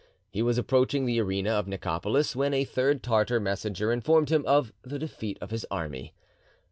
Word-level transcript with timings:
He 0.31 0.41
was 0.41 0.57
approaching 0.57 1.05
the 1.05 1.21
arena 1.21 1.51
of 1.51 1.67
Nicopolis 1.67 2.35
when 2.35 2.55
a 2.55 2.63
third 2.65 3.03
Tartar 3.03 3.39
messenger 3.39 3.91
informed 3.91 4.29
him 4.31 4.43
of 4.47 4.73
the 4.81 4.97
defeat 4.97 5.37
of 5.39 5.51
his 5.51 5.63
army. 5.69 6.15